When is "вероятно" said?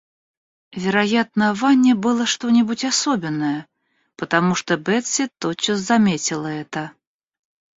0.73-1.53